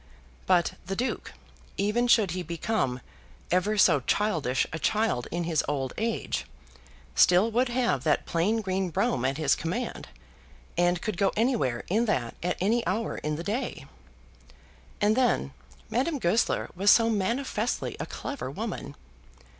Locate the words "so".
3.77-3.99, 16.89-17.07